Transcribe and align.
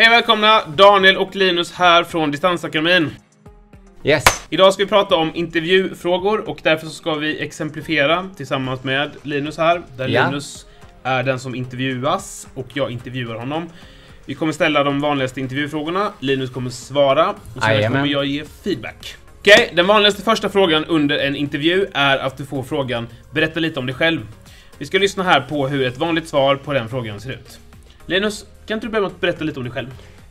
Hej 0.00 0.10
välkomna! 0.10 0.62
Daniel 0.66 1.16
och 1.16 1.36
Linus 1.36 1.72
här 1.72 2.04
från 2.04 2.30
Distansakademin. 2.30 3.10
Yes. 4.04 4.24
Idag 4.50 4.74
ska 4.74 4.82
vi 4.82 4.88
prata 4.88 5.16
om 5.16 5.30
intervjufrågor 5.34 6.48
och 6.48 6.60
därför 6.62 6.86
ska 6.86 7.14
vi 7.14 7.40
exemplifiera 7.40 8.30
tillsammans 8.36 8.84
med 8.84 9.10
Linus 9.22 9.58
här. 9.58 9.82
Där 9.96 10.08
Ja. 10.08 10.26
Linus 10.26 10.66
är 11.02 11.22
den 11.22 11.38
som 11.38 11.54
intervjuas 11.54 12.48
och 12.54 12.66
jag 12.74 12.90
intervjuar 12.90 13.34
honom. 13.34 13.68
Vi 14.26 14.34
kommer 14.34 14.52
ställa 14.52 14.84
de 14.84 15.00
vanligaste 15.00 15.40
intervjufrågorna, 15.40 16.12
Linus 16.20 16.50
kommer 16.50 16.70
svara 16.70 17.30
och 17.30 17.62
sen 17.62 17.72
Jajamän. 17.72 17.98
kommer 17.98 18.12
jag 18.12 18.24
ge 18.24 18.44
feedback. 18.64 19.16
Okej, 19.38 19.72
den 19.74 19.86
vanligaste 19.86 20.22
första 20.22 20.48
frågan 20.48 20.84
under 20.84 21.18
en 21.18 21.36
intervju 21.36 21.86
är 21.94 22.18
att 22.18 22.36
du 22.36 22.46
får 22.46 22.62
frågan 22.62 23.08
Berätta 23.30 23.60
lite 23.60 23.80
om 23.80 23.86
dig 23.86 23.94
själv. 23.94 24.20
Vi 24.78 24.86
ska 24.86 24.98
lyssna 24.98 25.22
här 25.22 25.40
på 25.40 25.68
hur 25.68 25.86
ett 25.86 25.98
vanligt 25.98 26.28
svar 26.28 26.56
på 26.56 26.72
den 26.72 26.88
frågan 26.88 27.20
ser 27.20 27.30
ut. 27.30 27.58
Linus, 28.06 28.44
kan 28.68 28.74
inte 28.74 28.86
du 28.86 28.90
börja 28.90 29.02
med 29.02 29.10
att 29.10 29.20
berätta 29.20 29.44
lite 29.44 29.60
om 29.60 29.64
dig 29.64 29.72
själv? 29.72 29.88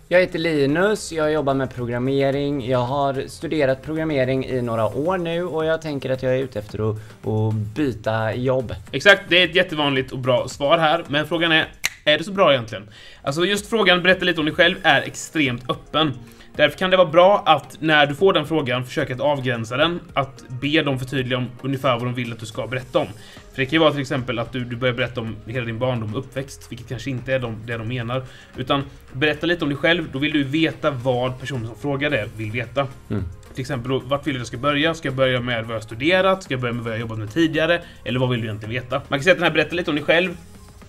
Jag 0.07 0.19
heter 0.19 0.39
Linus, 0.39 1.11
jag 1.11 1.31
jobbar 1.31 1.53
med 1.53 1.75
programmering. 1.75 2.69
Jag 2.69 2.79
har 2.79 3.27
studerat 3.27 3.83
programmering 3.83 4.45
i 4.45 4.61
några 4.61 4.85
år 4.85 5.17
nu 5.17 5.43
och 5.43 5.65
jag 5.65 5.81
tänker 5.81 6.09
att 6.09 6.23
jag 6.23 6.33
är 6.33 6.37
ute 6.37 6.59
efter 6.59 6.89
att, 6.89 6.97
att 7.27 7.53
byta 7.53 8.35
jobb. 8.35 8.75
Exakt, 8.91 9.21
det 9.29 9.41
är 9.41 9.45
ett 9.49 9.55
jättevanligt 9.55 10.11
och 10.11 10.19
bra 10.19 10.47
svar 10.47 10.77
här, 10.77 11.03
men 11.07 11.27
frågan 11.27 11.51
är, 11.51 11.67
är 12.03 12.17
det 12.17 12.23
så 12.23 12.31
bra 12.31 12.53
egentligen? 12.53 12.89
Alltså 13.21 13.45
just 13.45 13.69
frågan, 13.69 14.03
berätta 14.03 14.25
lite 14.25 14.39
om 14.39 14.45
dig 14.45 14.55
själv, 14.55 14.75
är 14.83 15.01
extremt 15.01 15.69
öppen. 15.69 16.13
Därför 16.57 16.77
kan 16.77 16.89
det 16.89 16.97
vara 16.97 17.07
bra 17.07 17.43
att 17.45 17.77
när 17.79 18.05
du 18.05 18.15
får 18.15 18.33
den 18.33 18.45
frågan 18.45 18.85
försöka 18.85 19.13
att 19.13 19.19
avgränsa 19.19 19.77
den, 19.77 19.99
att 20.13 20.43
be 20.49 20.81
dem 20.81 20.99
förtydliga 20.99 21.37
om 21.37 21.47
ungefär 21.61 21.93
vad 21.93 22.03
de 22.03 22.13
vill 22.13 22.33
att 22.33 22.39
du 22.39 22.45
ska 22.45 22.67
berätta 22.67 22.99
om. 22.99 23.07
För 23.51 23.61
det 23.61 23.65
kan 23.65 23.71
ju 23.71 23.79
vara 23.79 23.91
till 23.91 24.01
exempel 24.01 24.39
att 24.39 24.51
du, 24.51 24.63
du 24.63 24.75
börjar 24.75 24.95
berätta 24.95 25.21
om 25.21 25.35
hela 25.45 25.65
din 25.65 25.79
barndom 25.79 26.13
och 26.13 26.19
uppväxt, 26.19 26.67
vilket 26.69 26.89
kanske 26.89 27.09
inte 27.09 27.33
är 27.33 27.39
de, 27.39 27.55
det 27.65 27.77
de 27.77 27.87
menar. 27.87 28.23
Utan 28.57 28.83
berätta 29.13 29.47
lite 29.47 29.65
om 29.65 29.69
dig 29.69 29.77
själv, 29.77 30.07
då 30.11 30.19
vill 30.19 30.31
du 30.31 30.43
veta 30.43 30.91
vad 30.91 31.39
personen 31.39 31.67
som 31.67 31.75
frågar 31.75 32.09
det 32.09 32.29
vill 32.37 32.51
veta. 32.51 32.87
Mm. 33.09 33.23
Till 33.53 33.61
exempel, 33.61 34.01
vart 34.05 34.27
vill 34.27 34.33
du 34.33 34.37
att 34.37 34.41
jag 34.41 34.47
ska 34.47 34.57
börja? 34.57 34.93
Ska 34.93 35.07
jag 35.07 35.15
börja 35.15 35.39
med 35.39 35.65
vad 35.65 35.75
jag 35.75 35.83
studerat? 35.83 36.43
Ska 36.43 36.53
jag 36.53 36.61
börja 36.61 36.73
med 36.73 36.83
vad 36.83 36.93
jag 36.93 36.97
har 36.97 37.01
jobbat 37.01 37.17
med 37.17 37.33
tidigare? 37.33 37.81
Eller 38.03 38.19
vad 38.19 38.29
vill 38.29 38.41
du 38.41 38.47
egentligen 38.47 38.83
veta? 38.83 39.01
Man 39.07 39.19
kan 39.19 39.23
säga 39.23 39.31
att 39.31 39.37
den 39.39 39.47
här 39.47 39.53
berätta 39.53 39.75
lite 39.75 39.91
om 39.91 39.95
dig 39.95 40.05
själv 40.05 40.37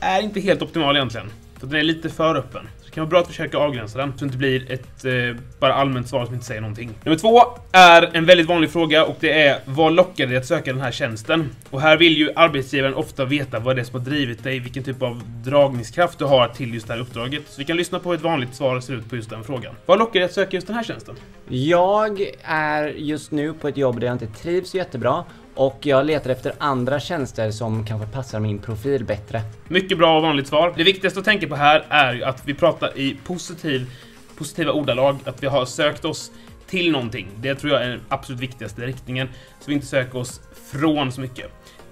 är 0.01 0.23
inte 0.23 0.41
helt 0.41 0.63
optimal 0.63 0.97
egentligen. 0.97 1.31
För 1.59 1.67
den 1.67 1.81
är 1.81 1.83
lite 1.83 2.09
för 2.09 2.35
öppen. 2.35 2.69
Det 2.99 3.01
kan 3.01 3.09
vara 3.09 3.11
bra 3.11 3.21
att 3.21 3.27
försöka 3.27 3.59
avgränsa 3.59 3.99
den, 3.99 4.13
så 4.13 4.19
det 4.19 4.25
inte 4.25 4.39
blir 4.39 4.73
ett 4.73 5.05
eh, 5.05 5.43
bara 5.59 5.75
allmänt 5.75 6.09
svar 6.09 6.25
som 6.25 6.35
inte 6.35 6.47
säger 6.47 6.61
någonting. 6.61 6.91
Nummer 7.05 7.19
två 7.19 7.41
är 7.73 8.17
en 8.17 8.27
väldigt 8.27 8.47
vanlig 8.47 8.71
fråga 8.71 9.05
och 9.05 9.17
det 9.21 9.43
är 9.43 9.59
vad 9.65 9.93
lockar 9.93 10.27
dig 10.27 10.37
att 10.37 10.47
söka 10.47 10.73
den 10.73 10.81
här 10.81 10.91
tjänsten? 10.91 11.51
Och 11.71 11.81
här 11.81 11.97
vill 11.97 12.17
ju 12.17 12.31
arbetsgivaren 12.37 12.95
ofta 12.95 13.25
veta 13.25 13.59
vad 13.59 13.77
det 13.77 13.83
är 13.83 13.85
som 13.85 14.01
har 14.01 14.07
drivit 14.07 14.45
dig, 14.45 14.59
vilken 14.59 14.83
typ 14.83 15.03
av 15.03 15.23
dragningskraft 15.45 16.19
du 16.19 16.25
har 16.25 16.49
till 16.49 16.75
just 16.75 16.87
det 16.87 16.93
här 16.93 17.01
uppdraget. 17.01 17.43
Så 17.49 17.59
vi 17.59 17.65
kan 17.65 17.77
lyssna 17.77 17.99
på 17.99 18.09
hur 18.09 18.17
ett 18.17 18.25
vanligt 18.25 18.55
svar 18.55 18.81
ser 18.81 18.95
ut 18.95 19.11
på 19.11 19.17
just 19.17 19.31
den 19.31 19.45
frågan. 19.45 19.75
Vad 19.87 19.99
lockar 19.99 20.21
dig 20.21 20.25
att 20.25 20.33
söka 20.33 20.57
just 20.57 20.67
den 20.67 20.77
här 20.77 20.85
tjänsten? 20.85 21.15
Jag 21.49 22.21
är 22.43 22.89
just 22.89 23.31
nu 23.31 23.53
på 23.53 23.69
ett 23.69 23.77
jobb 23.77 24.01
där 24.01 24.07
jag 24.07 24.15
inte 24.15 24.27
trivs 24.27 24.75
jättebra 24.75 25.25
och 25.59 25.79
jag 25.87 26.07
letar 26.07 26.31
efter 26.31 26.53
andra 26.59 27.01
tjänster 27.01 27.51
som 27.51 27.87
kanske 27.87 28.07
passar 28.07 28.41
min 28.41 28.59
profil 28.59 29.05
bättre. 29.05 29.43
Mycket 29.69 29.99
bra 29.99 30.17
och 30.17 30.23
vanligt 30.23 30.47
svar. 30.47 30.75
Det 30.77 30.85
viktigaste 30.85 31.19
att 31.19 31.25
tänka 31.25 31.49
på 31.49 31.57
här 31.57 31.85
är 31.89 32.15
ju 32.15 32.25
att 32.25 32.43
vi 32.45 32.55
pratar 32.55 32.99
i 32.99 33.17
positiv, 33.25 33.91
positiva 34.37 34.73
ordalag, 34.73 35.17
att 35.25 35.43
vi 35.43 35.47
har 35.47 35.65
sökt 35.65 36.05
oss 36.05 36.31
till 36.67 36.93
någonting. 36.93 37.29
Det 37.37 37.55
tror 37.55 37.73
jag 37.73 37.83
är 37.83 37.89
den 37.89 38.01
absolut 38.09 38.41
viktigaste 38.41 38.87
riktningen, 38.87 39.29
så 39.61 39.65
vi 39.67 39.75
inte 39.75 39.87
söker 39.87 40.19
oss 40.19 40.41
från 40.73 41.13
så 41.13 41.21
mycket. 41.21 41.47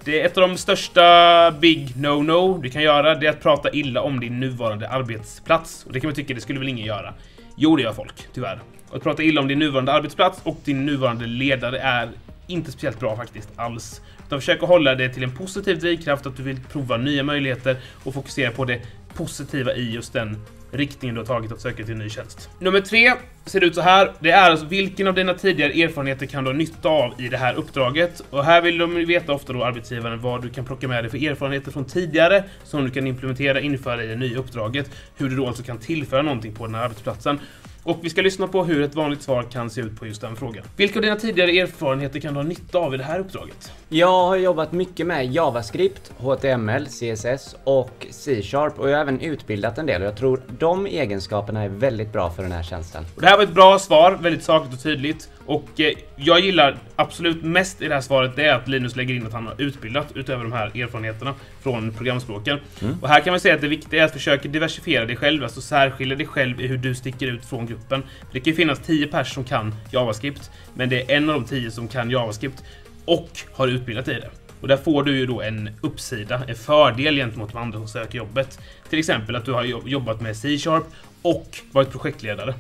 Det 0.05 0.21
är 0.21 0.27
ett 0.27 0.39
av 0.39 0.49
de 0.49 0.57
största 0.57 1.51
big 1.51 1.93
no-no 1.97 2.63
du 2.63 2.71
kan 2.71 2.83
göra, 2.83 3.15
det 3.15 3.27
är 3.27 3.31
att 3.31 3.43
prata 3.43 3.71
illa 3.71 4.03
om 4.03 4.21
din 4.21 4.41
nuvarande 4.41 4.89
arbetsplats. 4.89 5.85
Och 5.87 5.93
det 5.93 6.01
kan 6.01 6.09
man 6.09 6.15
tycka, 6.15 6.35
det 6.35 6.41
skulle 6.41 6.59
väl 6.59 6.69
ingen 6.69 6.87
göra? 6.87 7.15
Jo, 7.57 7.77
det 7.77 7.83
gör 7.83 7.93
folk, 7.93 8.27
tyvärr. 8.35 8.61
Att 8.93 9.03
prata 9.03 9.23
illa 9.23 9.41
om 9.41 9.49
din 9.49 9.59
nuvarande 9.59 9.93
arbetsplats 9.93 10.41
och 10.43 10.57
din 10.65 10.87
nuvarande 10.87 11.27
ledare 11.27 11.79
är 11.79 12.09
inte 12.47 12.73
speciellt 12.73 13.01
bra 13.01 13.17
faktiskt, 13.17 13.49
alls. 13.57 14.01
Utan 14.27 14.41
försök 14.41 14.63
att 14.63 14.69
hålla 14.69 14.95
det 14.95 15.09
till 15.09 15.23
en 15.23 15.37
positiv 15.37 15.79
drivkraft, 15.79 16.27
att 16.27 16.37
du 16.37 16.43
vill 16.43 16.61
prova 16.73 16.97
nya 16.97 17.23
möjligheter 17.23 17.77
och 18.05 18.15
fokusera 18.15 18.51
på 18.51 18.65
det 18.65 18.81
positiva 19.15 19.75
i 19.75 19.93
just 19.93 20.13
den 20.13 20.37
riktningen 20.71 21.15
du 21.15 21.21
har 21.21 21.27
tagit 21.27 21.53
att 21.53 21.61
söka 21.61 21.85
till 21.85 21.93
en 21.93 21.99
ny 21.99 22.11
tjänst. 22.11 22.51
Nummer 22.59 22.81
tre 22.81 23.13
ser 23.45 23.65
ut 23.65 23.75
så 23.75 23.81
här. 23.81 24.13
Det 24.21 24.31
är 24.31 24.51
alltså 24.51 24.67
vilken 24.67 25.07
av 25.07 25.15
dina 25.15 25.35
tidigare 25.35 25.73
erfarenheter 25.73 26.27
kan 26.27 26.45
du 26.45 26.51
ha 26.51 26.57
nytta 26.57 26.89
av 26.89 27.21
i 27.21 27.29
det 27.29 27.37
här 27.37 27.55
uppdraget? 27.55 28.23
Och 28.31 28.45
här 28.45 28.63
vill 28.63 28.79
de 28.79 28.95
veta 28.95 29.33
ofta 29.33 29.53
då 29.53 29.65
arbetsgivaren 29.65 30.21
vad 30.21 30.43
du 30.43 30.51
kan 30.51 30.65
plocka 30.65 30.89
med 30.89 31.05
dig 31.05 31.11
för 31.11 31.31
erfarenheter 31.31 31.71
från 31.71 31.85
tidigare 31.85 32.45
som 32.65 32.85
du 32.85 32.91
kan 32.91 33.07
implementera 33.07 33.61
inför 33.61 34.03
i 34.03 34.07
det 34.07 34.17
nya 34.17 34.39
uppdraget. 34.39 34.91
Hur 35.17 35.29
du 35.29 35.37
då 35.37 35.47
alltså 35.47 35.63
kan 35.63 35.79
tillföra 35.79 36.23
någonting 36.23 36.55
på 36.55 36.67
den 36.67 36.75
här 36.75 36.83
arbetsplatsen. 36.83 37.41
Och 37.87 37.99
vi 38.03 38.11
ska 38.11 38.23
lyssna 38.23 38.47
på 38.47 38.65
hur 38.65 38.83
ett 38.83 38.95
vanligt 38.95 39.23
svar 39.23 39.43
kan 39.43 39.71
se 39.71 39.81
ut 39.81 39.99
på 39.99 40.07
just 40.07 40.21
den 40.21 40.37
frågan. 40.37 40.65
Vilka 40.77 40.99
av 40.99 41.03
dina 41.03 41.17
tidigare 41.17 41.51
erfarenheter 41.51 42.21
kan 42.21 42.35
du 42.35 42.41
ha 42.41 42.45
nytta 42.45 42.79
av 42.79 42.95
i 42.95 42.97
det 42.97 43.05
här 43.05 43.21
uppdraget? 43.21 43.73
Jag 43.89 44.27
har 44.27 44.37
jobbat 44.37 44.73
mycket 44.73 45.07
med 45.07 45.33
JavaScript, 45.33 46.13
HTML, 46.19 46.87
CSS 46.87 47.57
och 47.65 48.07
C-sharp 48.11 48.79
och 48.79 48.91
jag 48.91 48.95
har 48.95 49.01
även 49.01 49.21
utbildat 49.21 49.79
en 49.79 49.87
del 49.87 50.03
och 50.03 50.09
jag 50.09 50.17
tror 50.17 50.43
de 50.59 50.87
egenskaperna 50.87 51.63
är 51.63 51.69
väldigt 51.69 52.13
bra 52.13 52.31
för 52.31 52.43
den 52.43 52.53
här 52.53 52.63
tjänsten. 52.63 53.05
Och 53.15 53.21
det 53.21 53.29
här 53.29 53.37
var 53.37 53.45
ett 53.45 53.55
bra 53.55 53.79
svar, 53.79 54.19
väldigt 54.23 54.45
sakligt 54.45 54.75
och 54.75 54.83
tydligt. 54.83 55.29
Och 55.47 55.81
eh, 55.81 55.93
jag 56.17 56.41
gillar 56.41 56.77
absolut 56.97 57.43
mest 57.43 57.83
i 57.83 57.89
det 57.89 57.95
här 57.95 58.01
svaret, 58.01 58.37
det 58.37 58.45
är 58.45 58.55
att 58.55 58.69
Linus 58.69 58.97
lägger 58.97 59.15
in 59.15 59.27
att 59.27 59.33
han 59.33 59.47
har 59.47 59.55
utbildat 59.59 60.07
utöver 60.15 60.43
de 60.45 60.53
här 60.53 60.67
erfarenheterna 60.83 61.35
från 61.63 61.93
programspråken. 61.93 62.59
Och 63.03 63.09
här 63.09 63.21
kan 63.21 63.33
man 63.33 63.41
säga 63.41 63.55
att 63.55 63.61
det 63.61 63.69
viktiga 63.69 64.01
är 64.01 64.05
att 64.07 64.13
försöka 64.13 64.49
diversifiera 64.49 65.05
dig 65.05 65.17
själv, 65.17 65.43
alltså 65.43 65.61
särskilja 65.61 66.17
dig 66.17 66.27
själv 66.27 66.61
i 66.61 66.67
hur 66.67 66.77
du 66.79 66.95
sticker 66.95 67.27
ut 67.27 67.45
från 67.45 67.67
gruppen. 67.67 68.03
För 68.03 68.33
det 68.33 68.41
kan 68.41 68.51
ju 68.51 68.57
finnas 68.57 68.79
10 68.79 69.07
personer 69.07 69.25
som 69.25 69.45
kan 69.45 69.75
JavaScript, 69.93 70.51
men 70.75 70.89
det 70.89 71.11
är 71.13 71.17
en 71.17 71.31
av 71.31 71.41
de 71.41 71.47
10 71.49 71.71
som 71.71 71.89
kan 71.89 72.11
JavaScript 72.11 72.65
och 73.05 73.31
har 73.53 73.69
utbildat 73.69 74.09
i 74.09 74.13
det. 74.15 74.31
Och 74.61 74.69
där 74.69 74.77
får 74.77 75.03
du 75.03 75.17
ju 75.19 75.27
då 75.27 75.43
en 75.43 75.71
uppsida, 75.81 76.43
en 76.49 76.55
fördel 76.55 77.17
gentemot 77.17 77.53
de 77.53 77.59
andra 77.59 77.79
som 77.79 77.89
söker 77.89 78.19
jobbet. 78.19 78.59
Till 78.91 78.99
exempel 78.99 79.37
att 79.37 79.45
du 79.45 79.53
har 79.53 79.65
jobb- 79.65 79.89
jobbat 79.89 80.21
med 80.21 80.37
C-sharp 80.37 80.85
och 81.23 81.59
varit 81.73 81.91
projektledare. 81.93 82.55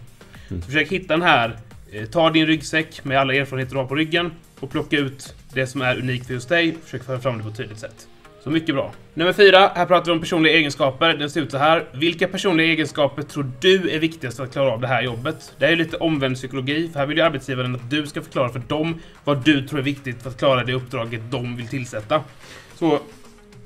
Så 0.48 0.60
försök 0.66 0.88
hitta 0.92 1.14
den 1.14 1.22
här, 1.22 1.56
Eh, 1.92 2.06
ta 2.06 2.30
din 2.30 2.46
ryggsäck 2.46 3.04
med 3.04 3.18
alla 3.20 3.34
erfarenheter 3.34 3.74
du 3.74 3.80
har 3.80 3.86
på 3.86 3.94
ryggen 3.94 4.32
och 4.60 4.70
plocka 4.70 4.96
ut 4.96 5.34
det 5.52 5.66
som 5.66 5.82
är 5.82 5.98
unikt 5.98 6.26
för 6.26 6.34
just 6.34 6.48
dig. 6.48 6.76
Försök 6.84 7.04
föra 7.04 7.20
fram 7.20 7.36
det 7.38 7.42
på 7.42 7.48
ett 7.48 7.56
tydligt 7.56 7.78
sätt. 7.78 8.08
Så 8.44 8.50
mycket 8.50 8.74
bra. 8.74 8.92
Nummer 9.14 9.32
fyra, 9.32 9.72
här 9.74 9.86
pratar 9.86 10.06
vi 10.06 10.12
om 10.12 10.20
personliga 10.20 10.52
egenskaper. 10.52 11.14
Den 11.14 11.30
ser 11.30 11.40
ut 11.40 11.50
så 11.50 11.58
här. 11.58 11.84
Vilka 11.92 12.28
personliga 12.28 12.66
egenskaper 12.66 13.22
tror 13.22 13.50
du 13.60 13.90
är 13.90 13.98
viktigast 13.98 14.36
för 14.36 14.44
att 14.44 14.52
klara 14.52 14.72
av 14.72 14.80
det 14.80 14.86
här 14.86 15.02
jobbet? 15.02 15.54
Det 15.58 15.66
här 15.66 15.72
är 15.72 15.76
lite 15.76 15.96
omvänd 15.96 16.36
psykologi, 16.36 16.90
för 16.92 16.98
här 16.98 17.06
vill 17.06 17.16
ju 17.16 17.22
arbetsgivaren 17.22 17.74
att 17.74 17.90
du 17.90 18.06
ska 18.06 18.22
förklara 18.22 18.48
för 18.48 18.58
dem 18.58 19.00
vad 19.24 19.44
du 19.44 19.68
tror 19.68 19.78
är 19.78 19.84
viktigt 19.84 20.22
för 20.22 20.30
att 20.30 20.38
klara 20.38 20.64
det 20.64 20.72
uppdraget 20.72 21.20
de 21.30 21.56
vill 21.56 21.68
tillsätta. 21.68 22.22
Så 22.74 23.00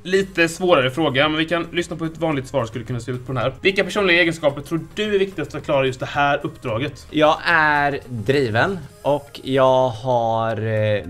Lite 0.03 0.49
svårare 0.49 0.91
fråga, 0.91 1.29
men 1.29 1.39
vi 1.39 1.45
kan 1.45 1.67
lyssna 1.73 1.97
på 1.97 2.05
hur 2.05 2.13
ett 2.13 2.19
vanligt 2.19 2.47
svar 2.47 2.65
skulle 2.65 2.85
kunna 2.85 3.01
se 3.01 3.13
ut 3.13 3.27
på 3.27 3.33
den 3.33 3.43
här. 3.43 3.55
Vilka 3.61 3.85
personliga 3.85 4.21
egenskaper 4.21 4.63
tror 4.63 4.81
du 4.95 5.15
är 5.15 5.19
viktigast 5.19 5.51
för 5.51 5.59
att 5.59 5.65
klara 5.65 5.87
just 5.87 6.01
det 6.01 6.07
här 6.07 6.41
uppdraget? 6.43 7.07
Jag 7.11 7.39
är 7.45 8.01
driven 8.09 8.79
och 9.03 9.41
jag 9.43 9.89
har 9.89 10.67
eh, 10.67 11.05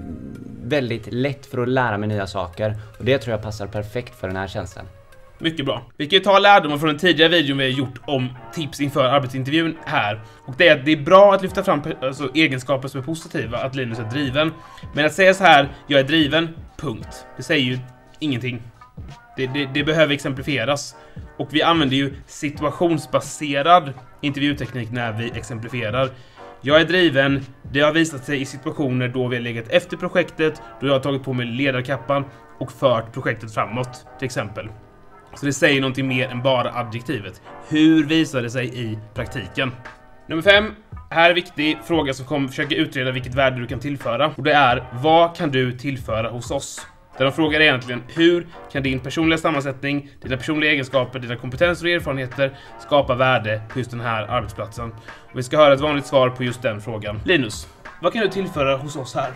väldigt 0.64 1.12
lätt 1.12 1.46
för 1.46 1.58
att 1.62 1.68
lära 1.68 1.98
mig 1.98 2.08
nya 2.08 2.26
saker 2.26 2.76
och 2.98 3.04
det 3.04 3.18
tror 3.18 3.32
jag 3.32 3.42
passar 3.42 3.66
perfekt 3.66 4.20
för 4.20 4.26
den 4.26 4.36
här 4.36 4.48
tjänsten. 4.48 4.84
Mycket 5.38 5.66
bra. 5.66 5.82
Vi 5.96 6.06
kan 6.06 6.18
ju 6.18 6.24
ta 6.24 6.38
lärdomar 6.38 6.78
från 6.78 6.88
den 6.88 6.98
tidigare 6.98 7.30
videon 7.30 7.58
vi 7.58 7.64
har 7.64 7.78
gjort 7.78 8.00
om 8.06 8.28
tips 8.54 8.80
inför 8.80 9.04
arbetsintervjun 9.04 9.76
här. 9.84 10.20
Och 10.46 10.54
det 10.58 10.68
är 10.68 10.78
att 10.78 10.84
det 10.84 10.92
är 10.92 10.96
bra 10.96 11.34
att 11.34 11.42
lyfta 11.42 11.62
fram 11.62 11.82
alltså, 12.02 12.30
egenskaper 12.34 12.88
som 12.88 13.00
är 13.00 13.04
positiva, 13.04 13.58
att 13.58 13.74
Linus 13.74 13.98
är 13.98 14.04
driven. 14.04 14.52
Men 14.94 15.06
att 15.06 15.12
säga 15.12 15.34
så 15.34 15.44
här, 15.44 15.68
jag 15.86 16.00
är 16.00 16.04
driven, 16.04 16.48
punkt. 16.76 17.26
Det 17.36 17.42
säger 17.42 17.64
ju 17.64 17.78
ingenting. 18.18 18.62
Det, 19.36 19.46
det, 19.46 19.68
det 19.74 19.84
behöver 19.84 20.14
exemplifieras. 20.14 20.96
Och 21.36 21.48
vi 21.54 21.62
använder 21.62 21.96
ju 21.96 22.14
situationsbaserad 22.26 23.92
intervjuteknik 24.20 24.90
när 24.90 25.12
vi 25.12 25.30
exemplifierar. 25.30 26.10
Jag 26.62 26.80
är 26.80 26.84
driven, 26.84 27.46
det 27.72 27.80
har 27.80 27.92
visat 27.92 28.24
sig 28.24 28.40
i 28.40 28.44
situationer 28.44 29.08
då 29.08 29.28
vi 29.28 29.36
har 29.36 29.42
legat 29.42 29.68
efter 29.68 29.96
projektet, 29.96 30.62
då 30.80 30.86
jag 30.86 30.92
har 30.92 31.00
tagit 31.00 31.24
på 31.24 31.32
mig 31.32 31.46
ledarkappan 31.46 32.24
och 32.58 32.72
fört 32.72 33.12
projektet 33.12 33.54
framåt, 33.54 34.06
till 34.18 34.26
exempel. 34.26 34.68
Så 35.34 35.46
det 35.46 35.52
säger 35.52 35.80
någonting 35.80 36.08
mer 36.08 36.28
än 36.28 36.42
bara 36.42 36.72
adjektivet. 36.72 37.42
Hur 37.68 38.04
visar 38.04 38.42
det 38.42 38.50
sig 38.50 38.80
i 38.80 38.98
praktiken? 39.14 39.72
Nummer 40.28 40.42
fem. 40.42 40.74
Här 41.10 41.30
är 41.30 41.34
viktig 41.34 41.78
fråga 41.84 42.14
som 42.14 42.26
kommer 42.26 42.48
försöka 42.48 42.74
utreda 42.74 43.10
vilket 43.10 43.34
värde 43.34 43.60
du 43.60 43.66
kan 43.66 43.80
tillföra. 43.80 44.32
Och 44.36 44.42
det 44.42 44.52
är, 44.52 44.84
vad 44.92 45.36
kan 45.36 45.50
du 45.50 45.78
tillföra 45.78 46.30
hos 46.30 46.50
oss? 46.50 46.86
Där 47.18 47.24
de 47.24 47.32
frågar 47.32 47.60
egentligen, 47.60 48.02
hur 48.08 48.46
kan 48.72 48.82
din 48.82 49.00
personliga 49.00 49.38
sammansättning, 49.38 50.10
dina 50.22 50.36
personliga 50.36 50.70
egenskaper, 50.70 51.18
dina 51.18 51.36
kompetenser 51.36 51.86
och 51.86 51.92
erfarenheter 51.92 52.58
skapa 52.80 53.14
värde 53.14 53.62
på 53.68 53.78
just 53.78 53.90
den 53.90 54.00
här 54.00 54.22
arbetsplatsen? 54.22 54.92
Och 55.32 55.38
vi 55.38 55.42
ska 55.42 55.56
höra 55.56 55.74
ett 55.74 55.80
vanligt 55.80 56.06
svar 56.06 56.30
på 56.30 56.44
just 56.44 56.62
den 56.62 56.80
frågan. 56.80 57.20
Linus, 57.24 57.68
vad 58.00 58.12
kan 58.12 58.22
du 58.22 58.28
tillföra 58.28 58.76
hos 58.76 58.96
oss 58.96 59.14
här? 59.14 59.32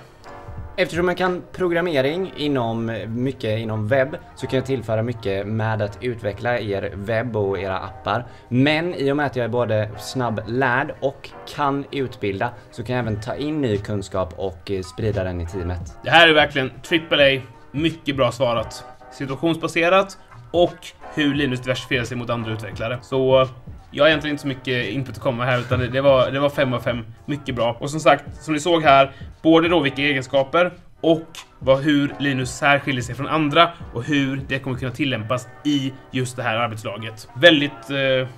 Eftersom 0.76 1.08
jag 1.08 1.16
kan 1.16 1.42
programmering 1.52 2.32
inom 2.36 3.04
mycket 3.08 3.58
inom 3.58 3.88
webb 3.88 4.16
så 4.36 4.46
kan 4.46 4.56
jag 4.56 4.66
tillföra 4.66 5.02
mycket 5.02 5.46
med 5.46 5.82
att 5.82 5.98
utveckla 6.00 6.58
er 6.58 6.92
webb 6.94 7.36
och 7.36 7.58
era 7.58 7.78
appar. 7.78 8.24
Men 8.48 8.94
i 8.94 9.12
och 9.12 9.16
med 9.16 9.26
att 9.26 9.36
jag 9.36 9.44
är 9.44 9.48
både 9.48 9.90
snabblärd 9.98 10.94
och 11.00 11.30
kan 11.54 11.84
utbilda 11.90 12.50
så 12.70 12.84
kan 12.84 12.96
jag 12.96 13.02
även 13.02 13.20
ta 13.20 13.34
in 13.34 13.60
ny 13.60 13.78
kunskap 13.78 14.34
och 14.36 14.70
eh, 14.70 14.82
sprida 14.82 15.24
den 15.24 15.40
i 15.40 15.46
teamet. 15.46 15.98
Det 16.04 16.10
här 16.10 16.28
är 16.28 16.34
verkligen 16.34 16.70
AAA. 16.90 17.53
Mycket 17.74 18.16
bra 18.16 18.32
svarat. 18.32 18.84
Situationsbaserat 19.12 20.18
och 20.50 20.76
hur 21.14 21.34
Linus 21.34 21.60
diversifierar 21.60 22.04
sig 22.04 22.16
mot 22.16 22.30
andra 22.30 22.52
utvecklare. 22.52 22.98
Så 23.02 23.48
jag 23.90 24.04
har 24.04 24.08
egentligen 24.08 24.34
inte 24.34 24.42
så 24.42 24.48
mycket 24.48 24.88
input 24.88 25.16
att 25.16 25.22
komma 25.22 25.44
här 25.44 25.60
utan 25.60 25.78
det 25.92 26.00
var, 26.00 26.30
det 26.30 26.40
var 26.40 26.50
5 26.50 26.72
av 26.72 26.80
5. 26.80 27.04
Mycket 27.26 27.54
bra. 27.54 27.76
Och 27.80 27.90
som 27.90 28.00
sagt, 28.00 28.24
som 28.44 28.54
ni 28.54 28.60
såg 28.60 28.82
här, 28.82 29.12
både 29.42 29.68
då 29.68 29.80
vilka 29.80 30.02
egenskaper 30.02 30.72
och 31.00 31.28
vad, 31.58 31.82
hur 31.82 32.14
Linus 32.18 32.50
särskiljer 32.50 33.02
sig 33.02 33.14
från 33.14 33.28
andra 33.28 33.70
och 33.94 34.04
hur 34.04 34.40
det 34.48 34.58
kommer 34.58 34.78
kunna 34.78 34.92
tillämpas 34.92 35.48
i 35.64 35.92
just 36.10 36.36
det 36.36 36.42
här 36.42 36.56
arbetslaget. 36.56 37.28
Väldigt, 37.36 37.90
eh, 37.90 38.28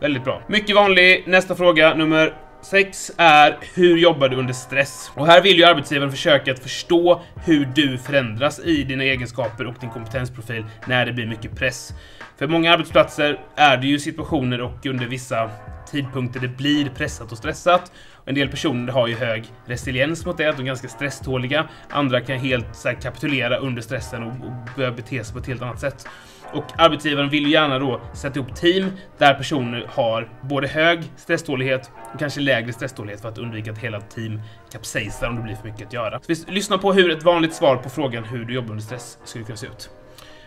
väldigt 0.00 0.24
bra. 0.24 0.42
Mycket 0.48 0.76
vanlig. 0.76 1.24
Nästa 1.26 1.54
fråga, 1.54 1.94
nummer 1.94 2.34
6 2.64 3.12
är 3.16 3.58
hur 3.74 3.96
jobbar 3.96 4.28
du 4.28 4.36
under 4.36 4.54
stress? 4.54 5.10
Och 5.14 5.26
här 5.26 5.42
vill 5.42 5.56
ju 5.56 5.64
arbetsgivaren 5.64 6.10
försöka 6.10 6.52
att 6.52 6.58
förstå 6.58 7.22
hur 7.44 7.68
du 7.74 7.98
förändras 7.98 8.60
i 8.64 8.82
dina 8.82 9.04
egenskaper 9.04 9.66
och 9.66 9.74
din 9.80 9.90
kompetensprofil 9.90 10.64
när 10.86 11.06
det 11.06 11.12
blir 11.12 11.26
mycket 11.26 11.56
press. 11.56 11.92
För 12.38 12.46
många 12.46 12.72
arbetsplatser 12.72 13.40
är 13.56 13.76
det 13.76 13.86
ju 13.86 13.98
situationer 13.98 14.60
och 14.60 14.86
under 14.86 15.06
vissa 15.06 15.50
tidpunkter 15.90 16.40
det 16.40 16.48
blir 16.48 16.88
pressat 16.88 17.32
och 17.32 17.38
stressat. 17.38 17.92
En 18.24 18.34
del 18.34 18.48
personer 18.48 18.92
har 18.92 19.06
ju 19.06 19.14
hög 19.14 19.44
resiliens 19.66 20.26
mot 20.26 20.36
det, 20.36 20.52
de 20.52 20.62
är 20.62 20.66
ganska 20.66 20.88
stresståliga. 20.88 21.68
Andra 21.90 22.20
kan 22.20 22.38
helt 22.38 22.76
så 22.76 22.88
här, 22.88 22.94
kapitulera 22.94 23.56
under 23.56 23.82
stressen 23.82 24.22
och, 24.22 24.28
och 24.28 24.76
börja 24.76 24.90
bete 24.90 25.24
sig 25.24 25.32
på 25.32 25.38
ett 25.38 25.46
helt 25.46 25.62
annat 25.62 25.80
sätt. 25.80 26.06
Och 26.52 26.64
arbetsgivaren 26.78 27.30
vill 27.30 27.44
ju 27.44 27.50
gärna 27.50 27.78
då 27.78 28.00
sätta 28.14 28.38
ihop 28.38 28.56
team 28.56 28.90
där 29.18 29.34
personer 29.34 29.86
har 29.88 30.28
både 30.40 30.68
hög 30.68 31.02
stresstålighet 31.16 31.90
och 32.12 32.18
kanske 32.18 32.40
lägre 32.40 32.72
stresstålighet 32.72 33.20
för 33.20 33.28
att 33.28 33.38
undvika 33.38 33.72
att 33.72 33.78
hela 33.78 34.00
team 34.00 34.40
kapsejsar 34.72 35.28
om 35.28 35.36
det 35.36 35.42
blir 35.42 35.54
för 35.54 35.68
mycket 35.68 35.86
att 35.86 35.92
göra. 35.92 36.20
Så 36.20 36.44
vi 36.46 36.52
lyssnar 36.52 36.78
på 36.78 36.92
hur 36.92 37.10
ett 37.10 37.22
vanligt 37.22 37.54
svar 37.54 37.76
på 37.76 37.90
frågan 37.90 38.24
hur 38.24 38.44
du 38.44 38.54
jobbar 38.54 38.70
under 38.70 38.84
stress 38.84 39.18
skulle 39.24 39.44
kunna 39.44 39.56
se 39.56 39.66
ut. 39.66 39.90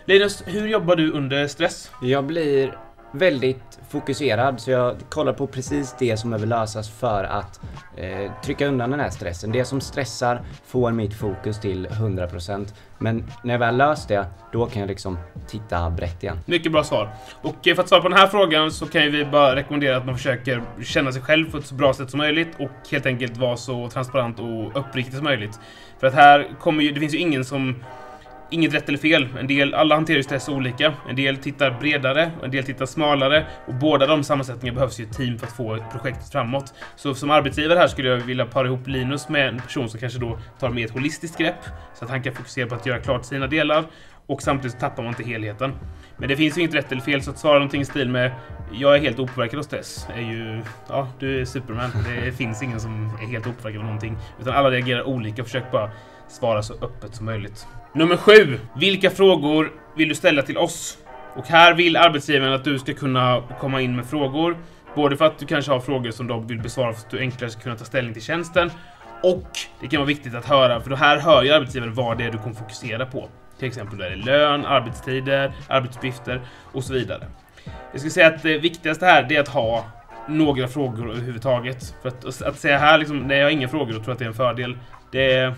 Linus, 0.05 0.43
hur 0.45 0.67
jobbar 0.67 0.95
du 0.95 1.11
under 1.11 1.47
stress? 1.47 1.91
Jag 2.01 2.25
blir 2.25 2.77
väldigt 3.11 3.79
fokuserad 3.89 4.59
så 4.59 4.71
jag 4.71 4.95
kollar 5.09 5.33
på 5.33 5.47
precis 5.47 5.95
det 5.99 6.17
som 6.17 6.29
behöver 6.29 6.47
lösas 6.47 6.89
för 6.89 7.23
att 7.23 7.61
eh, 7.95 8.31
trycka 8.43 8.67
undan 8.67 8.91
den 8.91 8.99
här 8.99 9.09
stressen. 9.09 9.51
Det 9.51 9.65
som 9.65 9.81
stressar 9.81 10.41
får 10.65 10.91
mitt 10.91 11.13
fokus 11.13 11.59
till 11.59 11.87
100% 11.87 12.67
men 12.97 13.23
när 13.43 13.53
jag 13.53 13.59
väl 13.59 13.77
löst 13.77 14.07
det, 14.07 14.25
då 14.51 14.65
kan 14.65 14.79
jag 14.79 14.87
liksom 14.87 15.17
titta 15.47 15.89
brett 15.89 16.23
igen. 16.23 16.39
Mycket 16.45 16.71
bra 16.71 16.83
svar. 16.83 17.09
Och 17.41 17.67
eh, 17.67 17.75
för 17.75 17.83
att 17.83 17.89
svara 17.89 18.01
på 18.01 18.09
den 18.09 18.17
här 18.17 18.27
frågan 18.27 18.71
så 18.71 18.85
kan 18.85 19.11
vi 19.11 19.25
bara 19.25 19.55
rekommendera 19.55 19.97
att 19.97 20.05
man 20.05 20.15
försöker 20.15 20.63
känna 20.83 21.11
sig 21.11 21.21
själv 21.21 21.51
på 21.51 21.57
ett 21.57 21.65
så 21.65 21.75
bra 21.75 21.93
sätt 21.93 22.09
som 22.09 22.17
möjligt 22.17 22.49
och 22.59 22.91
helt 22.91 23.05
enkelt 23.05 23.37
vara 23.37 23.57
så 23.57 23.89
transparent 23.89 24.39
och 24.39 24.79
uppriktig 24.79 25.15
som 25.15 25.23
möjligt. 25.23 25.59
För 25.99 26.07
att 26.07 26.13
här 26.13 26.47
kommer 26.59 26.83
ju, 26.83 26.91
det 26.91 26.99
finns 26.99 27.13
ju 27.13 27.17
ingen 27.17 27.45
som 27.45 27.75
inget 28.49 28.73
rätt 28.73 28.89
eller 28.89 28.97
fel. 28.97 29.27
En 29.39 29.47
del, 29.47 29.73
alla 29.73 29.95
hanterar 29.95 30.17
ju 30.17 30.23
stress 30.23 30.49
olika. 30.49 30.93
En 31.09 31.15
del 31.15 31.37
tittar 31.37 31.71
bredare, 31.79 32.31
och 32.39 32.45
en 32.45 32.51
del 32.51 32.63
tittar 32.63 32.85
smalare. 32.85 33.45
Och 33.67 33.73
båda 33.73 34.07
de 34.07 34.23
sammansättningarna 34.23 34.75
behövs 34.75 34.99
ju 34.99 35.03
ett 35.03 35.17
team 35.17 35.37
för 35.37 35.47
att 35.47 35.53
få 35.53 35.75
ett 35.75 35.91
projekt 35.91 36.31
framåt. 36.31 36.73
Så 36.95 37.15
som 37.15 37.31
arbetsgivare 37.31 37.79
här 37.79 37.87
skulle 37.87 38.09
jag 38.09 38.17
vilja 38.17 38.45
para 38.45 38.67
ihop 38.67 38.87
Linus 38.87 39.29
med 39.29 39.47
en 39.47 39.59
person 39.59 39.89
som 39.89 39.99
kanske 39.99 40.19
då 40.19 40.39
tar 40.59 40.69
mer 40.69 40.85
ett 40.85 40.91
holistiskt 40.91 41.37
grepp. 41.37 41.65
Så 41.93 42.05
att 42.05 42.11
han 42.11 42.23
kan 42.23 42.33
fokusera 42.33 42.67
på 42.67 42.75
att 42.75 42.85
göra 42.85 42.99
klart 42.99 43.25
sina 43.25 43.47
delar. 43.47 43.83
Och 44.27 44.41
samtidigt 44.41 44.79
tappar 44.79 45.03
man 45.03 45.09
inte 45.09 45.23
helheten. 45.23 45.73
Men 46.17 46.29
det 46.29 46.35
finns 46.35 46.57
ju 46.57 46.61
inget 46.61 46.73
rätt 46.73 46.91
eller 46.91 47.01
fel, 47.01 47.21
så 47.21 47.31
att 47.31 47.39
svara 47.39 47.53
någonting 47.53 47.81
i 47.81 47.85
stil 47.85 48.09
med 48.09 48.31
Jag 48.71 48.95
är 48.95 48.99
helt 48.99 49.19
opåverkad 49.19 49.59
av 49.59 49.63
stress 49.63 50.07
är 50.15 50.21
ju... 50.21 50.61
Ja, 50.89 51.07
du 51.19 51.41
är 51.41 51.45
Superman. 51.45 51.89
Det 52.25 52.31
finns 52.31 52.63
ingen 52.63 52.79
som 52.79 53.11
är 53.21 53.27
helt 53.27 53.47
opåverkad 53.47 53.79
av 53.79 53.85
någonting. 53.85 54.17
Utan 54.41 54.53
alla 54.53 54.71
reagerar 54.71 55.03
olika. 55.03 55.43
Försök 55.43 55.71
bara 55.71 55.91
svara 56.27 56.63
så 56.63 56.73
öppet 56.73 57.15
som 57.15 57.25
möjligt. 57.25 57.67
Nummer 57.93 58.17
sju. 58.17 58.59
Vilka 58.75 59.09
frågor 59.09 59.71
vill 59.95 60.09
du 60.09 60.15
ställa 60.15 60.41
till 60.41 60.57
oss? 60.57 60.97
Och 61.35 61.47
här 61.47 61.73
vill 61.73 61.97
arbetsgivaren 61.97 62.53
att 62.53 62.63
du 62.63 62.79
ska 62.79 62.93
kunna 62.93 63.43
komma 63.59 63.81
in 63.81 63.95
med 63.95 64.05
frågor. 64.05 64.57
Både 64.95 65.17
för 65.17 65.25
att 65.25 65.39
du 65.39 65.45
kanske 65.45 65.71
har 65.71 65.79
frågor 65.79 66.11
som 66.11 66.27
de 66.27 66.47
vill 66.47 66.61
besvara 66.61 66.93
för 66.93 66.99
att 66.99 67.09
du 67.09 67.19
enklare 67.19 67.51
ska 67.51 67.61
kunna 67.61 67.75
ta 67.75 67.85
ställning 67.85 68.13
till 68.13 68.23
tjänsten. 68.23 68.71
Och 69.23 69.51
det 69.81 69.87
kan 69.87 69.99
vara 69.99 70.07
viktigt 70.07 70.35
att 70.35 70.45
höra, 70.45 70.81
för 70.81 70.89
då 70.89 70.95
här 70.95 71.17
hör 71.17 71.43
ju 71.43 71.51
arbetsgivaren 71.51 71.93
vad 71.93 72.17
det 72.17 72.23
är 72.23 72.31
du 72.31 72.37
kommer 72.37 72.55
fokusera 72.55 73.05
på. 73.05 73.29
Till 73.59 73.67
exempel 73.67 74.01
är 74.01 74.09
det 74.09 74.15
lön, 74.15 74.65
arbetstider, 74.65 75.51
arbetsuppgifter 75.67 76.41
och 76.71 76.83
så 76.83 76.93
vidare. 76.93 77.27
Jag 77.91 77.99
skulle 77.99 78.11
säga 78.11 78.27
att 78.27 78.43
det 78.43 78.57
viktigaste 78.57 79.05
här 79.05 79.31
är 79.31 79.39
att 79.39 79.47
ha 79.47 79.85
några 80.27 80.67
frågor 80.67 81.11
överhuvudtaget. 81.11 81.95
För 82.01 82.09
att, 82.09 82.43
att 82.43 82.59
säga 82.59 82.77
här 82.77 82.97
liksom, 82.97 83.19
nej 83.19 83.37
jag 83.37 83.45
har 83.45 83.51
inga 83.51 83.67
frågor 83.67 83.97
och 83.97 84.03
tror 84.03 84.13
att 84.13 84.19
det 84.19 84.25
är 84.25 84.29
en 84.29 84.33
fördel. 84.33 84.77
Det 85.11 85.31
är, 85.31 85.53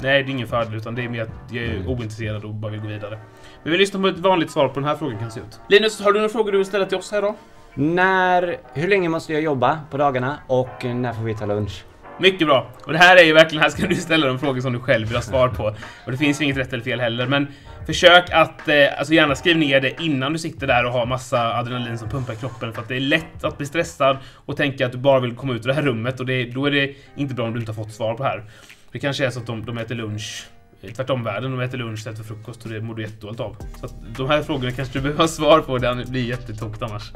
nej, 0.00 0.22
det 0.22 0.30
är 0.30 0.32
ingen 0.32 0.48
fördel 0.48 0.74
utan 0.74 0.94
det 0.94 1.04
är 1.04 1.08
mer 1.08 1.22
att 1.22 1.52
jag 1.52 1.64
är 1.64 1.86
ointresserad 1.86 2.44
och 2.44 2.54
bara 2.54 2.72
vill 2.72 2.80
gå 2.80 2.88
vidare. 2.88 3.18
Men 3.62 3.72
vi 3.72 3.78
lyssnar 3.78 4.00
på 4.00 4.08
ett 4.08 4.18
vanligt 4.18 4.50
svar 4.50 4.68
på 4.68 4.74
den 4.74 4.88
här 4.88 4.96
frågan 4.96 5.18
kan 5.18 5.30
se 5.30 5.40
ut. 5.40 5.60
Linus, 5.68 6.00
har 6.00 6.12
du 6.12 6.18
några 6.18 6.32
frågor 6.32 6.52
du 6.52 6.58
vill 6.58 6.66
ställa 6.66 6.86
till 6.86 6.98
oss 6.98 7.12
här 7.12 7.22
då? 7.22 7.36
När, 7.74 8.56
hur 8.74 8.88
länge 8.88 9.08
måste 9.08 9.32
jag 9.32 9.42
jobba 9.42 9.80
på 9.90 9.96
dagarna 9.96 10.38
och 10.46 10.84
när 10.84 11.12
får 11.12 11.22
vi 11.22 11.34
ta 11.34 11.46
lunch? 11.46 11.84
Mycket 12.20 12.46
bra! 12.46 12.66
Och 12.84 12.92
det 12.92 12.98
här 12.98 13.16
är 13.16 13.22
ju 13.22 13.32
verkligen, 13.32 13.62
här 13.62 13.70
ska 13.70 13.86
du 13.86 13.94
ställa 13.94 14.26
de 14.26 14.38
frågor 14.38 14.60
som 14.60 14.72
du 14.72 14.80
själv 14.80 15.06
vill 15.06 15.16
ha 15.16 15.22
svar 15.22 15.48
på. 15.48 15.64
Och 16.04 16.12
det 16.12 16.16
finns 16.16 16.40
ju 16.40 16.44
inget 16.44 16.56
rätt 16.56 16.72
eller 16.72 16.84
fel 16.84 17.00
heller, 17.00 17.26
men 17.26 17.46
försök 17.86 18.30
att, 18.30 18.68
eh, 18.68 18.98
alltså 18.98 19.14
gärna 19.14 19.34
skriv 19.34 19.56
ner 19.56 19.80
det 19.80 20.02
innan 20.02 20.32
du 20.32 20.38
sitter 20.38 20.66
där 20.66 20.86
och 20.86 20.92
har 20.92 21.06
massa 21.06 21.58
adrenalin 21.58 21.98
som 21.98 22.08
pumpar 22.08 22.32
i 22.32 22.36
kroppen. 22.36 22.72
För 22.72 22.82
att 22.82 22.88
det 22.88 22.96
är 22.96 23.00
lätt 23.00 23.44
att 23.44 23.58
bli 23.58 23.66
stressad 23.66 24.16
och 24.46 24.56
tänka 24.56 24.86
att 24.86 24.92
du 24.92 24.98
bara 24.98 25.20
vill 25.20 25.36
komma 25.36 25.52
ut 25.52 25.64
ur 25.64 25.68
det 25.68 25.74
här 25.74 25.82
rummet 25.82 26.20
och 26.20 26.26
det, 26.26 26.44
då 26.44 26.66
är 26.66 26.70
det 26.70 26.94
inte 27.16 27.34
bra 27.34 27.46
om 27.46 27.52
du 27.52 27.60
inte 27.60 27.72
har 27.72 27.84
fått 27.84 27.92
svar 27.92 28.14
på 28.14 28.22
det 28.22 28.28
här. 28.28 28.44
Det 28.92 28.98
kanske 28.98 29.26
är 29.26 29.30
så 29.30 29.40
att 29.40 29.46
de, 29.46 29.64
de 29.64 29.78
äter 29.78 29.94
lunch 29.94 30.46
eh, 30.82 30.92
tvärtom 30.92 31.24
världen. 31.24 31.50
De 31.50 31.60
äter 31.60 31.78
lunch 31.78 31.98
istället 31.98 32.18
för 32.18 32.24
frukost 32.24 32.64
och 32.64 32.70
det 32.70 32.80
mår 32.80 32.94
du 32.94 33.02
jättedåligt 33.02 33.40
av. 33.40 33.56
Så 33.80 33.86
att 33.86 33.94
de 34.16 34.28
här 34.28 34.42
frågorna 34.42 34.70
kanske 34.72 34.98
du 34.98 35.02
behöver 35.02 35.20
ha 35.20 35.28
svar 35.28 35.60
på, 35.60 35.78
det 35.78 36.04
blir 36.08 36.24
jättetokigt 36.24 36.82
annars. 36.82 37.12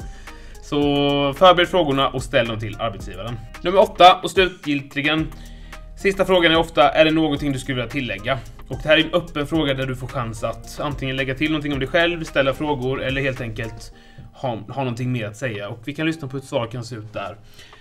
Så 0.63 0.77
förbered 1.33 1.67
frågorna 1.67 2.09
och 2.09 2.23
ställ 2.23 2.47
dem 2.47 2.59
till 2.59 2.75
arbetsgivaren. 2.79 3.39
Nummer 3.61 3.79
åtta 3.79 4.19
och 4.23 4.31
slutgiltigen. 4.31 5.27
Sista 5.97 6.25
frågan 6.25 6.51
är 6.51 6.57
ofta, 6.57 6.89
är 6.89 7.05
det 7.05 7.11
någonting 7.11 7.51
du 7.51 7.59
skulle 7.59 7.75
vilja 7.75 7.91
tillägga? 7.91 8.39
Och 8.67 8.77
det 8.83 8.89
här 8.89 8.97
är 8.97 9.03
en 9.03 9.13
öppen 9.13 9.47
fråga 9.47 9.73
där 9.73 9.85
du 9.87 9.95
får 9.95 10.07
chans 10.07 10.43
att 10.43 10.79
antingen 10.79 11.15
lägga 11.15 11.35
till 11.35 11.51
någonting 11.51 11.73
om 11.73 11.79
dig 11.79 11.87
själv, 11.87 12.23
ställa 12.23 12.53
frågor 12.53 13.03
eller 13.03 13.21
helt 13.21 13.41
enkelt 13.41 13.93
ha, 14.33 14.49
ha 14.49 14.83
någonting 14.83 15.11
mer 15.11 15.27
att 15.27 15.37
säga. 15.37 15.69
Och 15.69 15.79
vi 15.85 15.93
kan 15.93 16.05
lyssna 16.05 16.27
på 16.27 16.31
hur 16.31 16.43
ett 16.43 16.49
svar 16.49 16.67
kan 16.67 16.83
se 16.83 16.95
ut 16.95 17.13
där. 17.13 17.37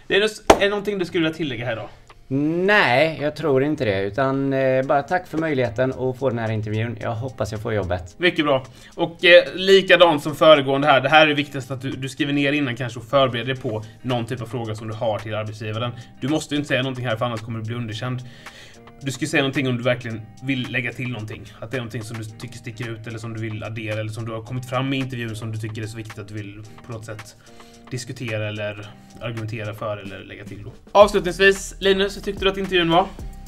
Linus, 0.09 0.43
är 0.49 0.61
det 0.61 0.69
någonting 0.69 0.99
du 0.99 1.05
skulle 1.05 1.25
vilja 1.25 1.37
tillägga 1.37 1.65
här 1.65 1.77
då? 1.77 1.91
Nej, 2.29 3.19
jag 3.23 3.37
tror 3.37 3.65
inte 3.65 3.85
det. 3.85 4.03
Utan 4.03 4.53
eh, 4.53 4.83
bara 4.83 5.03
tack 5.03 5.27
för 5.27 5.39
möjligheten 5.39 5.93
att 5.93 6.19
få 6.19 6.29
den 6.29 6.39
här 6.39 6.51
intervjun. 6.51 6.99
Jag 7.01 7.15
hoppas 7.15 7.53
jag 7.53 7.61
får 7.61 7.75
jobbet. 7.75 8.15
Mycket 8.19 8.45
bra. 8.45 8.67
Och 8.95 9.25
eh, 9.25 9.55
likadant 9.55 10.23
som 10.23 10.35
föregående 10.35 10.87
här. 10.87 11.01
Det 11.01 11.09
här 11.09 11.27
är 11.29 11.35
viktigast 11.35 11.71
att 11.71 11.81
du, 11.81 11.91
du 11.91 12.09
skriver 12.09 12.33
ner 12.33 12.53
innan 12.53 12.77
kanske 12.77 13.01
och 13.01 13.07
förbereder 13.07 13.47
dig 13.47 13.63
på 13.63 13.85
någon 14.03 14.27
typ 14.27 14.41
av 14.41 14.47
fråga 14.47 14.75
som 14.75 14.89
du 14.89 14.95
har 14.95 15.19
till 15.19 15.35
arbetsgivaren. 15.35 15.93
Du 16.21 16.29
måste 16.29 16.55
ju 16.55 16.59
inte 16.59 16.69
säga 16.69 16.83
någonting 16.83 17.07
här 17.07 17.17
för 17.17 17.25
annars 17.25 17.41
kommer 17.41 17.59
du 17.59 17.65
bli 17.65 17.75
underkänd. 17.75 18.23
Du 19.01 19.13
ska 19.13 19.27
säga 19.27 19.43
någonting 19.43 19.69
om 19.69 19.77
du 19.77 19.83
verkligen 19.83 20.23
vill 20.43 20.73
lägga 20.73 20.93
till 20.93 21.09
någonting. 21.09 21.53
Att 21.61 21.71
det 21.71 21.77
är 21.77 21.79
någonting 21.79 22.03
som 22.03 22.19
du 22.19 22.25
tycker 22.25 22.59
sticker 22.59 22.91
ut 22.91 23.07
eller 23.07 23.19
som 23.19 23.35
du 23.35 23.41
vill 23.41 23.65
addera 23.65 24.01
eller 24.01 24.11
som 24.11 24.25
du 24.25 24.33
har 24.33 24.43
kommit 24.43 24.69
fram 24.69 24.93
i 24.93 24.97
intervjun 24.97 25.37
som 25.37 25.53
du 25.53 25.59
tycker 25.59 25.83
är 25.83 25.87
så 25.87 25.97
viktigt 25.97 26.19
att 26.19 26.29
du 26.29 26.35
vill 26.35 26.63
på 26.87 26.93
något 26.93 27.05
sätt 27.05 27.37
diskutera 27.91 28.49
eller 28.49 28.87
argumentera 29.21 29.75
för 29.75 29.97
eller 29.97 30.19
lägga 30.19 30.45
till 30.45 30.63
då. 30.63 30.73
Avslutningsvis, 30.93 31.75
Linus, 31.79 32.17
hur 32.17 32.23
tyckte 32.23 32.45
du 32.45 32.51
att 32.51 32.57
intervjun 32.57 32.91
var? 32.91 33.07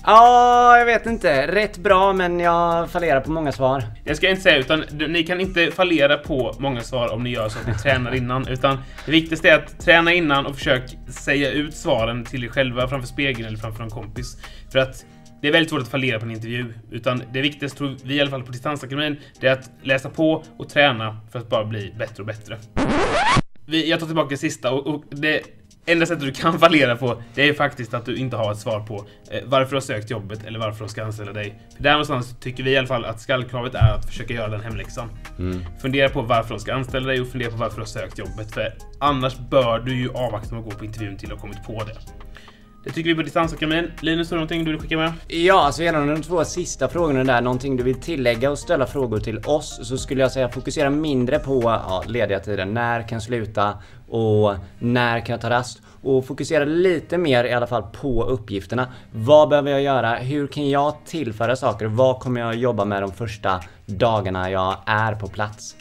Ja, 0.08 0.78
jag 0.78 0.86
vet 0.86 1.06
inte. 1.06 1.46
Rätt 1.46 1.78
bra, 1.78 2.12
men 2.12 2.40
jag 2.40 2.90
fallerar 2.90 3.20
på 3.20 3.30
många 3.30 3.52
svar. 3.52 3.82
Jag 4.04 4.16
ska 4.16 4.30
inte 4.30 4.42
säga, 4.42 4.56
utan 4.56 4.84
ni 5.08 5.22
kan 5.22 5.40
inte 5.40 5.70
fallera 5.70 6.18
på 6.18 6.54
många 6.58 6.80
svar 6.80 7.12
om 7.12 7.22
ni 7.22 7.30
gör 7.30 7.48
så 7.48 7.58
att 7.58 7.66
ni 7.66 7.74
tränar 7.82 8.14
innan, 8.14 8.48
utan 8.48 8.78
det 9.04 9.12
viktigaste 9.12 9.50
är 9.50 9.58
att 9.58 9.80
träna 9.80 10.12
innan 10.12 10.46
och 10.46 10.54
försök 10.54 10.82
säga 11.08 11.50
ut 11.50 11.74
svaren 11.74 12.24
till 12.24 12.44
er 12.44 12.48
själva 12.48 12.88
framför 12.88 13.08
spegeln 13.08 13.48
eller 13.48 13.58
framför 13.58 13.84
en 13.84 13.90
kompis. 13.90 14.36
För 14.72 14.78
att 14.78 15.04
det 15.42 15.48
är 15.48 15.52
väldigt 15.52 15.70
svårt 15.70 15.82
att 15.82 15.88
fallera 15.88 16.18
på 16.18 16.24
en 16.24 16.30
intervju, 16.30 16.74
utan 16.90 17.22
det 17.32 17.40
viktigaste 17.40 17.78
tror 17.78 17.96
vi 18.04 18.14
i 18.14 18.20
alla 18.20 18.30
fall 18.30 18.42
på 18.42 18.52
Distansakademin, 18.52 19.16
det 19.40 19.46
är 19.46 19.52
att 19.52 19.70
läsa 19.82 20.10
på 20.10 20.44
och 20.58 20.68
träna 20.68 21.20
för 21.32 21.38
att 21.38 21.48
bara 21.48 21.64
bli 21.64 21.94
bättre 21.98 22.22
och 22.22 22.26
bättre. 22.26 22.58
Vi, 23.66 23.90
jag 23.90 24.00
tar 24.00 24.06
tillbaka 24.06 24.28
det 24.28 24.36
sista 24.36 24.70
och, 24.70 24.86
och 24.86 25.04
det 25.10 25.42
enda 25.86 26.06
sättet 26.06 26.24
du 26.24 26.32
kan 26.32 26.58
fallera 26.58 26.96
på, 26.96 27.22
det 27.34 27.48
är 27.48 27.54
faktiskt 27.54 27.94
att 27.94 28.04
du 28.04 28.16
inte 28.16 28.36
har 28.36 28.52
ett 28.52 28.58
svar 28.58 28.80
på 28.80 29.06
eh, 29.30 29.40
varför 29.46 29.70
du 29.70 29.76
har 29.76 29.80
sökt 29.80 30.10
jobbet 30.10 30.44
eller 30.44 30.58
varför 30.58 30.78
de 30.78 30.88
ska 30.88 31.04
anställa 31.04 31.32
dig. 31.32 31.60
För 31.76 31.82
där 31.82 31.90
någonstans 31.90 32.36
tycker 32.40 32.62
vi 32.62 32.70
i 32.70 32.76
alla 32.76 32.86
fall 32.86 33.04
att 33.04 33.20
skallkravet 33.20 33.74
är 33.74 33.92
att 33.92 34.06
försöka 34.06 34.34
göra 34.34 34.48
den 34.48 34.60
hemläxan. 34.60 35.08
Mm. 35.38 35.64
Fundera 35.82 36.08
på 36.08 36.22
varför 36.22 36.50
de 36.50 36.60
ska 36.60 36.74
anställa 36.74 37.06
dig 37.06 37.20
och 37.20 37.28
fundera 37.28 37.50
på 37.50 37.56
varför 37.56 37.76
du 37.76 37.82
har 37.82 37.86
sökt 37.86 38.18
jobbet. 38.18 38.54
För 38.54 38.74
annars 38.98 39.36
bör 39.50 39.78
du 39.78 39.96
ju 39.96 40.10
avvakta 40.10 40.54
med 40.54 40.64
att 40.64 40.70
gå 40.72 40.78
på 40.78 40.84
intervjun 40.84 41.16
till 41.16 41.32
att 41.32 41.34
ha 41.34 41.40
kommit 41.40 41.64
på 41.66 41.84
det. 41.84 41.96
Det 42.86 42.92
tycker 42.92 43.10
vi 43.10 43.16
på 43.16 43.22
Distansakademin. 43.22 43.90
Linus, 44.00 44.30
har 44.30 44.36
du 44.36 44.38
någonting 44.38 44.64
du 44.64 44.70
vill 44.70 44.80
skicka 44.80 44.96
med? 44.96 45.12
Ja, 45.28 45.64
alltså 45.64 45.82
gällande 45.82 46.14
de 46.14 46.22
två 46.22 46.44
sista 46.44 46.88
frågorna 46.88 47.24
där, 47.24 47.40
någonting 47.40 47.76
du 47.76 47.82
vill 47.82 47.94
tillägga 47.94 48.50
och 48.50 48.58
ställa 48.58 48.86
frågor 48.86 49.18
till 49.18 49.38
oss 49.38 49.88
så 49.88 49.98
skulle 49.98 50.20
jag 50.20 50.32
säga 50.32 50.48
fokusera 50.48 50.90
mindre 50.90 51.38
på 51.38 51.62
ja, 51.62 52.04
lediga 52.06 52.40
tiden. 52.40 52.74
När 52.74 53.08
kan 53.08 53.16
jag 53.16 53.22
sluta 53.22 53.78
och 54.08 54.54
när 54.78 55.20
kan 55.20 55.32
jag 55.32 55.40
ta 55.40 55.50
rast? 55.50 55.82
Och 56.02 56.26
fokusera 56.26 56.64
lite 56.64 57.18
mer 57.18 57.44
i 57.44 57.52
alla 57.52 57.66
fall 57.66 57.82
på 57.82 58.24
uppgifterna. 58.24 58.88
Vad 59.12 59.48
behöver 59.48 59.70
jag 59.70 59.82
göra? 59.82 60.14
Hur 60.14 60.46
kan 60.46 60.70
jag 60.70 60.94
tillföra 61.06 61.56
saker? 61.56 61.86
Vad 61.86 62.20
kommer 62.20 62.40
jag 62.40 62.54
jobba 62.54 62.84
med 62.84 63.02
de 63.02 63.12
första 63.12 63.60
dagarna 63.86 64.50
jag 64.50 64.76
är 64.86 65.14
på 65.14 65.28
plats? 65.28 65.76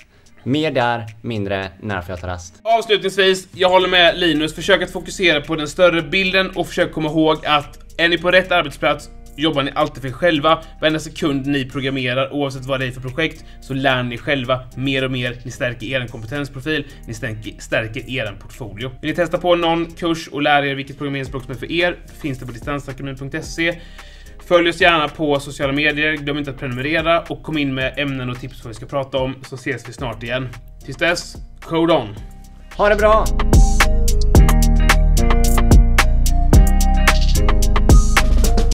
Mer 0.48 0.72
där, 0.72 1.06
mindre 1.22 1.70
när 1.82 2.02
får 2.02 2.10
jag 2.10 2.20
ta 2.20 2.28
rast. 2.28 2.54
Avslutningsvis, 2.64 3.48
jag 3.54 3.70
håller 3.70 3.88
med 3.88 4.20
Linus. 4.20 4.56
Försök 4.56 4.82
att 4.82 4.92
fokusera 4.92 5.42
på 5.42 5.56
den 5.56 5.68
större 5.68 6.02
bilden 6.02 6.50
och 6.56 6.68
försök 6.68 6.92
komma 6.94 7.10
ihåg 7.10 7.46
att 7.46 8.00
är 8.00 8.10
ni 8.10 8.18
på 8.18 8.32
rätt 8.32 8.52
arbetsplats 8.52 9.10
jobbar 9.36 9.64
ni 9.64 9.72
alltid 9.76 10.02
för 10.02 10.10
er 10.10 10.14
själva. 10.14 10.64
Varenda 10.82 11.00
sekund 11.00 11.48
ni 11.48 11.70
programmerar, 11.70 12.34
oavsett 12.34 12.66
vad 12.66 12.80
det 12.80 12.86
är 12.86 12.92
för 12.92 13.02
projekt, 13.02 13.46
så 13.62 13.74
lär 13.74 14.04
ni 14.04 14.18
själva 14.18 14.60
mer 14.76 15.04
och 15.04 15.12
mer. 15.12 15.38
Ni 15.46 15.52
stärker 15.52 15.88
er 15.88 16.08
kompetensprofil, 16.08 16.86
ni 17.08 17.14
stärker, 17.14 17.54
stärker 17.60 18.10
er 18.10 18.38
portfolio. 18.40 18.92
Vill 19.02 19.10
ni 19.10 19.16
testa 19.16 19.38
på 19.38 19.56
någon 19.56 19.86
kurs 19.86 20.28
och 20.28 20.42
lära 20.42 20.68
er 20.68 20.76
vilket 20.76 20.98
programmeringsspråk 20.98 21.44
som 21.44 21.52
är 21.52 21.58
för 21.58 21.72
er, 21.72 21.98
finns 22.22 22.40
det 22.40 22.46
på 22.46 22.52
distansakademin.se. 22.52 23.80
Följ 24.48 24.70
oss 24.70 24.82
gärna 24.82 25.08
på 25.08 25.40
sociala 25.40 25.74
medier, 25.74 26.14
glöm 26.14 26.38
inte 26.38 26.52
att 26.52 26.60
prenumerera 26.60 27.22
och 27.22 27.44
kom 27.44 27.58
in 27.58 27.74
med 27.74 28.00
ämnen 28.00 28.30
och 28.30 28.40
tips 28.40 28.62
på 28.62 28.68
vad 28.68 28.70
vi 28.70 28.76
ska 28.76 28.86
prata 28.86 29.18
om, 29.18 29.36
så 29.44 29.56
ses 29.56 29.90
vi 29.90 29.94
snart 29.94 30.24
igen. 30.24 30.50
Tills 30.86 30.98
dess, 30.98 31.36
code 31.62 31.94
on! 31.94 32.16
Ha 32.78 32.90
det 32.90 32.96
bra! 32.96 33.26